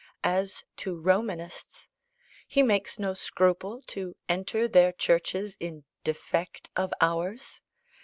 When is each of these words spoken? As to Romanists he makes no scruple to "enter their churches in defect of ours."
As 0.23 0.63
to 0.77 0.95
Romanists 0.99 1.87
he 2.47 2.63
makes 2.63 2.97
no 2.97 3.13
scruple 3.13 3.83
to 3.85 4.15
"enter 4.27 4.67
their 4.67 4.91
churches 4.91 5.55
in 5.59 5.83
defect 6.03 6.71
of 6.75 6.91
ours." 7.01 7.61